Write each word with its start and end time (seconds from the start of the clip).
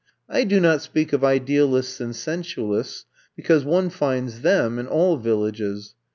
I 0.27 0.45
do 0.45 0.59
not 0.59 0.81
speak 0.81 1.13
of 1.13 1.23
ideal 1.23 1.75
ists 1.75 2.01
and 2.01 2.15
sensualists, 2.15 3.05
because 3.35 3.63
one 3.63 3.91
finds 3.91 4.41
them 4.41 4.79
in 4.79 4.87
all 4.87 5.17
villages. 5.17 5.93